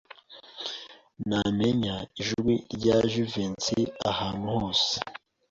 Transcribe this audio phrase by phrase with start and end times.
[1.29, 3.81] Namenya ijwi rya Jivency
[4.11, 4.93] ahantu hose.